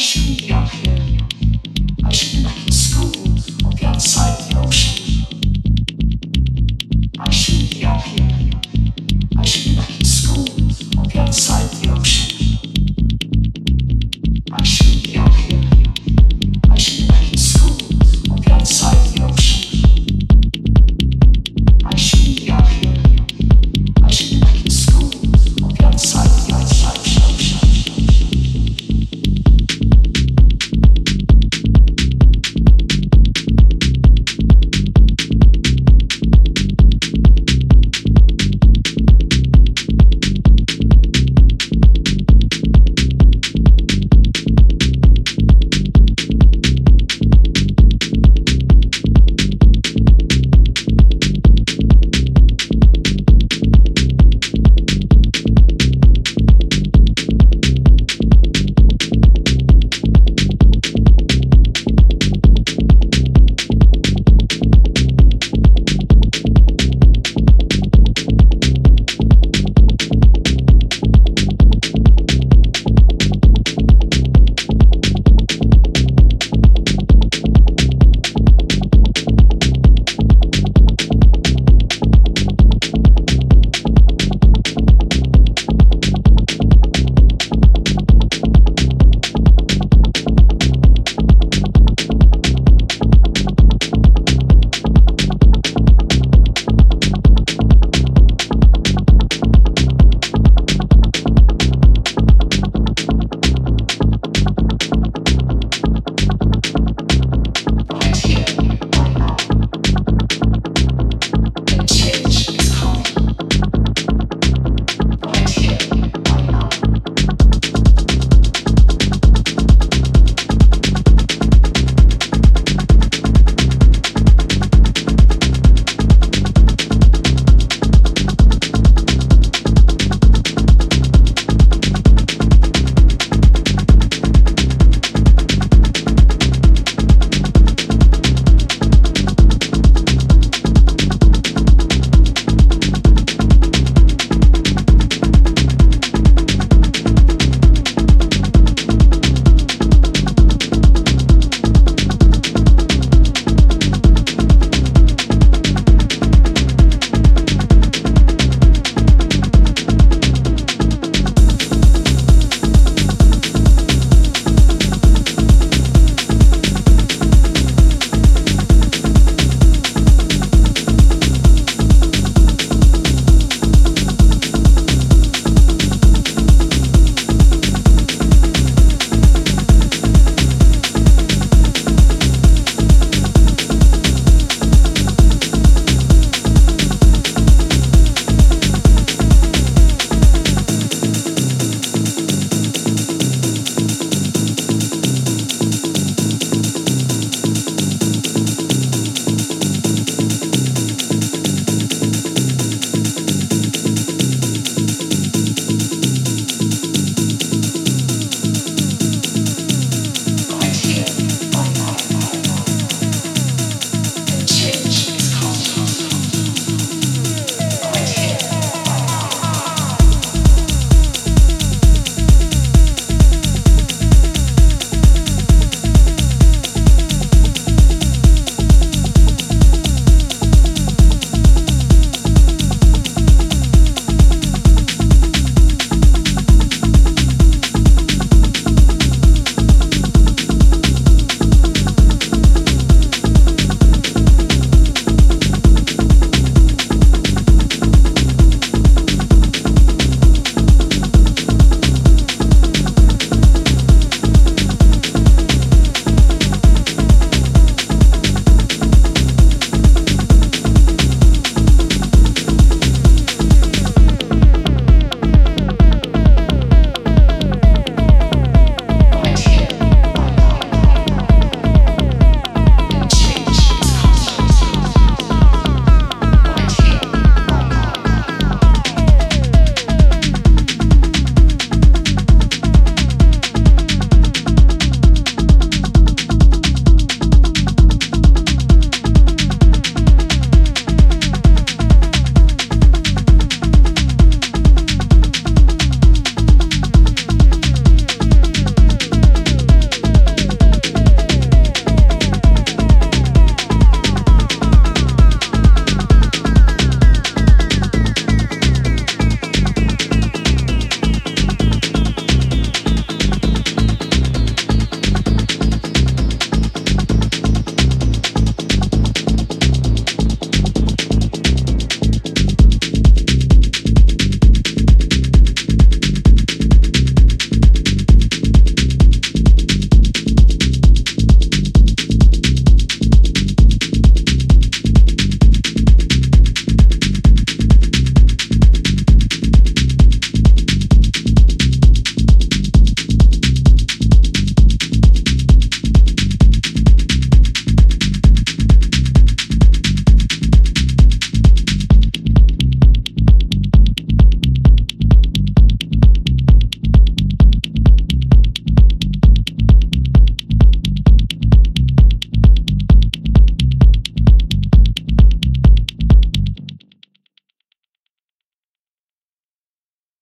Shoot. 0.00 0.59